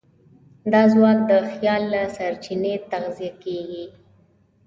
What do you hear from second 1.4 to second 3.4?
خیال له سرچینې تغذیه